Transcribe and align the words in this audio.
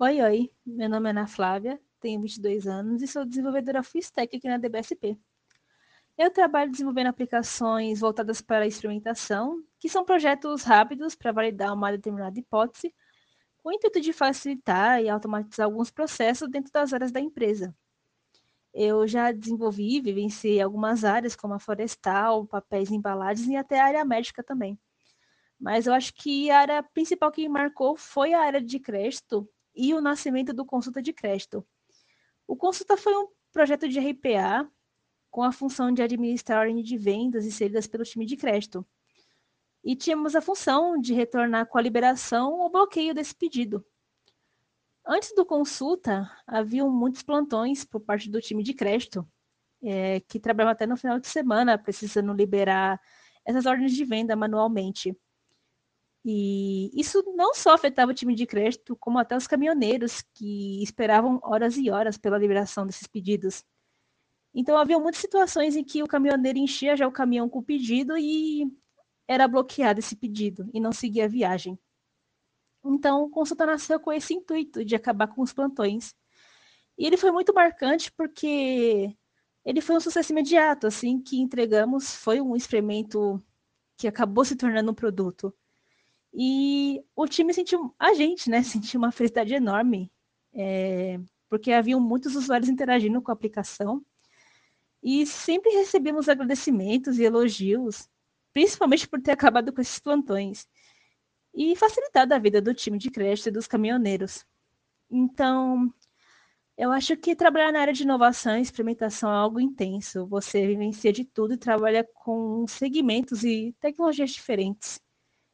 Oi, 0.00 0.22
oi. 0.22 0.52
Meu 0.64 0.88
nome 0.88 1.08
é 1.08 1.10
Ana 1.10 1.26
Flávia, 1.26 1.80
tenho 1.98 2.20
22 2.20 2.68
anos 2.68 3.02
e 3.02 3.06
sou 3.08 3.24
desenvolvedora 3.24 3.82
full 3.82 4.00
stack 4.00 4.36
aqui 4.36 4.46
na 4.46 4.56
DBSP. 4.56 5.18
Eu 6.16 6.30
trabalho 6.30 6.70
desenvolvendo 6.70 7.08
aplicações 7.08 7.98
voltadas 7.98 8.40
para 8.40 8.64
a 8.64 8.66
experimentação, 8.68 9.60
que 9.76 9.88
são 9.88 10.04
projetos 10.04 10.62
rápidos 10.62 11.16
para 11.16 11.32
validar 11.32 11.74
uma 11.74 11.90
determinada 11.90 12.38
hipótese, 12.38 12.94
com 13.56 13.70
o 13.70 13.72
intuito 13.72 14.00
de 14.00 14.12
facilitar 14.12 15.02
e 15.02 15.08
automatizar 15.08 15.66
alguns 15.66 15.90
processos 15.90 16.48
dentro 16.48 16.70
das 16.70 16.92
áreas 16.92 17.10
da 17.10 17.18
empresa. 17.18 17.74
Eu 18.72 19.04
já 19.04 19.32
desenvolvi 19.32 19.96
e 19.96 20.00
vivenciei 20.00 20.60
algumas 20.62 21.02
áreas, 21.02 21.34
como 21.34 21.54
a 21.54 21.58
florestal, 21.58 22.46
papéis 22.46 22.88
e 22.88 22.94
embalagens 22.94 23.48
e 23.48 23.56
até 23.56 23.80
a 23.80 23.86
área 23.86 24.04
médica 24.04 24.44
também. 24.44 24.78
Mas 25.58 25.88
eu 25.88 25.92
acho 25.92 26.14
que 26.14 26.52
a 26.52 26.60
área 26.60 26.82
principal 26.84 27.32
que 27.32 27.42
me 27.42 27.48
marcou 27.48 27.96
foi 27.96 28.32
a 28.32 28.42
área 28.42 28.62
de 28.62 28.78
crédito 28.78 29.50
e 29.78 29.94
o 29.94 30.00
nascimento 30.00 30.52
do 30.52 30.66
Consulta 30.66 31.00
de 31.00 31.12
Crédito. 31.12 31.64
O 32.48 32.56
Consulta 32.56 32.96
foi 32.96 33.16
um 33.16 33.28
projeto 33.52 33.88
de 33.88 34.00
RPA 34.00 34.68
com 35.30 35.42
a 35.44 35.52
função 35.52 35.92
de 35.92 36.02
administrar 36.02 36.58
a 36.58 36.60
ordem 36.62 36.82
de 36.82 36.96
vendas 36.96 37.46
inseridas 37.46 37.86
pelo 37.86 38.02
time 38.02 38.26
de 38.26 38.36
crédito. 38.36 38.84
E 39.84 39.94
tínhamos 39.94 40.34
a 40.34 40.40
função 40.40 41.00
de 41.00 41.14
retornar 41.14 41.66
com 41.66 41.78
a 41.78 41.80
liberação 41.80 42.52
ou 42.54 42.68
bloqueio 42.68 43.14
desse 43.14 43.34
pedido. 43.34 43.86
Antes 45.06 45.32
do 45.34 45.46
consulta, 45.46 46.28
haviam 46.46 46.90
muitos 46.90 47.22
plantões 47.22 47.84
por 47.84 48.00
parte 48.00 48.28
do 48.28 48.40
time 48.40 48.62
de 48.64 48.74
crédito, 48.74 49.26
é, 49.82 50.20
que 50.20 50.40
trabalhava 50.40 50.72
até 50.72 50.86
no 50.86 50.96
final 50.96 51.20
de 51.20 51.28
semana, 51.28 51.78
precisando 51.78 52.32
liberar 52.32 53.00
essas 53.44 53.64
ordens 53.64 53.92
de 53.92 54.04
venda 54.04 54.34
manualmente. 54.34 55.16
E 56.30 56.90
isso 56.92 57.24
não 57.34 57.54
só 57.54 57.72
afetava 57.72 58.10
o 58.10 58.14
time 58.14 58.34
de 58.34 58.44
crédito, 58.44 58.94
como 58.96 59.18
até 59.18 59.34
os 59.34 59.46
caminhoneiros, 59.46 60.20
que 60.34 60.82
esperavam 60.82 61.40
horas 61.42 61.78
e 61.78 61.90
horas 61.90 62.18
pela 62.18 62.36
liberação 62.36 62.86
desses 62.86 63.06
pedidos. 63.06 63.64
Então 64.54 64.76
havia 64.76 64.98
muitas 64.98 65.22
situações 65.22 65.74
em 65.74 65.82
que 65.82 66.02
o 66.02 66.06
caminhoneiro 66.06 66.58
enchia 66.58 66.94
já 66.94 67.08
o 67.08 67.12
caminhão 67.12 67.48
com 67.48 67.60
o 67.60 67.64
pedido 67.64 68.18
e 68.18 68.70
era 69.26 69.48
bloqueado 69.48 70.00
esse 70.00 70.14
pedido 70.14 70.68
e 70.74 70.78
não 70.78 70.92
seguia 70.92 71.24
a 71.24 71.28
viagem. 71.28 71.78
Então, 72.84 73.22
o 73.24 73.30
consulta 73.30 73.64
nasceu 73.64 73.98
com 73.98 74.12
esse 74.12 74.34
intuito 74.34 74.84
de 74.84 74.94
acabar 74.94 75.28
com 75.28 75.40
os 75.40 75.54
plantões. 75.54 76.14
E 76.98 77.06
ele 77.06 77.16
foi 77.16 77.30
muito 77.30 77.54
marcante 77.54 78.12
porque 78.12 79.16
ele 79.64 79.80
foi 79.80 79.96
um 79.96 80.00
sucesso 80.00 80.32
imediato, 80.32 80.86
assim, 80.86 81.22
que 81.22 81.40
entregamos, 81.40 82.14
foi 82.14 82.38
um 82.38 82.54
experimento 82.54 83.42
que 83.96 84.06
acabou 84.06 84.44
se 84.44 84.56
tornando 84.56 84.90
um 84.90 84.94
produto. 84.94 85.54
E 86.32 87.02
o 87.16 87.26
time 87.26 87.52
sentiu, 87.54 87.94
a 87.98 88.14
gente, 88.14 88.50
né, 88.50 88.62
sentiu 88.64 88.98
uma 88.98 89.12
felicidade 89.12 89.54
enorme, 89.54 90.10
é, 90.52 91.18
porque 91.48 91.72
haviam 91.72 92.00
muitos 92.00 92.36
usuários 92.36 92.68
interagindo 92.68 93.20
com 93.22 93.30
a 93.30 93.34
aplicação 93.34 94.04
e 95.02 95.26
sempre 95.26 95.70
recebemos 95.70 96.28
agradecimentos 96.28 97.18
e 97.18 97.24
elogios, 97.24 98.08
principalmente 98.52 99.08
por 99.08 99.20
ter 99.20 99.32
acabado 99.32 99.72
com 99.72 99.80
esses 99.80 99.98
plantões 99.98 100.66
e 101.54 101.74
facilitado 101.76 102.34
a 102.34 102.38
vida 102.38 102.60
do 102.60 102.74
time 102.74 102.98
de 102.98 103.10
crédito 103.10 103.48
e 103.48 103.52
dos 103.52 103.66
caminhoneiros. 103.66 104.44
Então, 105.10 105.92
eu 106.76 106.92
acho 106.92 107.16
que 107.16 107.34
trabalhar 107.34 107.72
na 107.72 107.80
área 107.80 107.92
de 107.92 108.02
inovação 108.02 108.58
e 108.58 108.62
experimentação 108.62 109.30
é 109.30 109.36
algo 109.36 109.60
intenso. 109.60 110.26
Você 110.26 110.66
vivencia 110.66 111.12
de 111.12 111.24
tudo 111.24 111.54
e 111.54 111.58
trabalha 111.58 112.04
com 112.14 112.66
segmentos 112.68 113.44
e 113.44 113.74
tecnologias 113.80 114.30
diferentes 114.30 115.00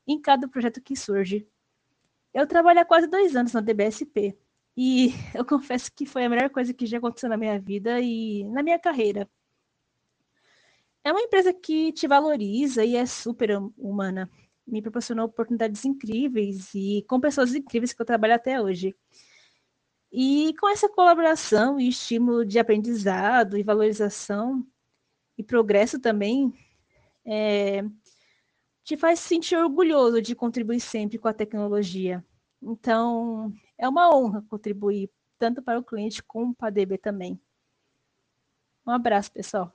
em 0.07 0.21
cada 0.21 0.49
projeto 0.49 0.81
que 0.81 0.97
surge. 0.97 1.47
Eu 2.33 2.47
trabalho 2.47 2.81
há 2.81 2.85
quase 2.85 3.07
dois 3.07 3.37
anos 3.37 3.53
na 3.53 3.61
DBSP 3.61 4.37
e 4.77 5.13
eu 5.35 5.45
confesso 5.45 5.91
que 5.93 6.07
foi 6.07 6.25
a 6.25 6.29
melhor 6.29 6.51
coisa 6.51 6.75
que 6.75 6.87
já 6.87 6.99
aconteceu 6.99 7.29
na 7.29 7.37
minha 7.37 7.59
vida 7.61 8.01
e 8.01 8.45
na 8.45 8.63
minha 8.63 8.79
carreira. 8.79 9.29
É 11.05 11.13
uma 11.13 11.21
empresa 11.21 11.53
que 11.53 11.93
te 11.93 12.09
valoriza 12.09 12.85
e 12.85 12.97
é 12.97 13.05
super 13.05 13.51
humana. 13.77 14.31
Me 14.67 14.81
proporcionou 14.81 15.27
oportunidades 15.27 15.85
incríveis 15.85 16.75
e 16.75 17.05
com 17.07 17.21
pessoas 17.21 17.55
incríveis 17.55 17.93
que 17.93 18.01
eu 18.01 18.07
trabalho 18.07 18.35
até 18.35 18.61
hoje. 18.61 18.97
E 20.11 20.55
com 20.59 20.69
essa 20.69 20.89
colaboração 20.89 21.79
e 21.79 21.89
estímulo 21.89 22.45
de 22.45 22.59
aprendizado 22.59 23.59
e 23.59 23.63
valorização 23.63 24.67
e 25.37 25.43
progresso 25.43 26.01
também, 26.01 26.55
é, 27.27 27.85
te 28.85 28.97
faz 28.97 29.19
se 29.19 29.29
sentir 29.29 29.57
orgulhoso 29.57 30.21
de 30.21 30.35
contribuir 30.35 30.81
sempre 30.81 31.19
com 31.19 31.27
a 31.27 31.33
tecnologia. 31.33 32.25
Então, 32.63 33.53
é 33.79 33.89
uma 33.89 34.15
honra 34.15 34.45
contribuir 34.49 35.11
tanto 35.39 35.63
para 35.63 35.79
o 35.79 35.85
cliente 35.85 36.23
como 36.23 36.55
para 36.55 36.69
a 36.69 36.71
DB 36.71 36.99
também. 36.99 37.41
Um 38.87 38.93
abraço, 38.93 39.33
pessoal. 39.33 39.73